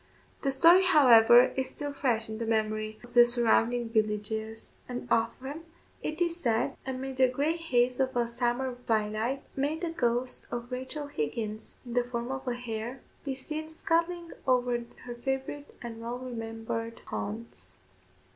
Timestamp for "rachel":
10.71-11.05